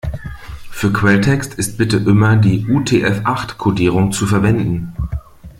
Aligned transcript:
Für 0.71 0.91
Quelltext 0.91 1.53
ist 1.53 1.77
bitte 1.77 1.97
immer 1.97 2.35
die 2.35 2.65
UTF-acht-Kodierung 2.67 4.11
zu 4.11 4.25
verwenden. 4.25 4.95